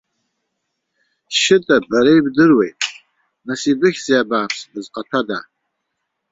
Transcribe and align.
Шьыта, 1.39 1.75
бара 1.89 2.11
ибдыруеите, 2.19 2.87
нас 3.45 3.61
ибыхьзеи 3.71 4.21
абааԥсы, 4.21 4.63
бызҟаҭәада. 4.71 5.39